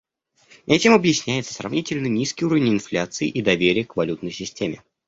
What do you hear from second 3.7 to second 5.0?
к валютной системе.